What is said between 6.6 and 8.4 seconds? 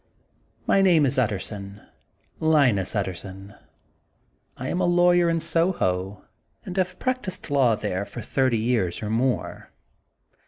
and have practised law th^re for